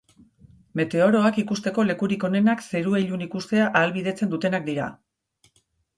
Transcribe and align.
Meteoroak 0.79 1.35
ikusteko 1.41 1.85
lekurik 1.91 2.25
onenak 2.29 2.65
zerua 2.71 3.03
ilun 3.05 3.27
ikustea 3.27 3.69
ahalbidetzen 3.81 4.33
dutenak 4.33 4.71
dira. 4.71 4.89